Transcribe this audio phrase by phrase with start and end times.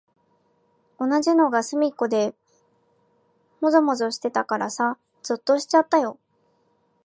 [0.99, 2.33] 同じのがすみっこで
[3.59, 6.17] もぞもぞしてたからさ、ぞっとしちゃったよ。